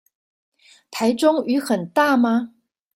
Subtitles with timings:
[0.89, 2.55] 臺中雨很大嗎？